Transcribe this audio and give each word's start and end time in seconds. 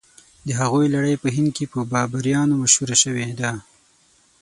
د 0.47 0.49
هغوی 0.59 0.85
لړۍ 0.95 1.15
په 1.23 1.27
هند 1.35 1.49
کې 1.57 1.65
په 1.73 1.79
بابریانو 1.93 2.59
مشهوره 2.63 2.95
شوې 3.03 3.27
ده. 3.39 3.51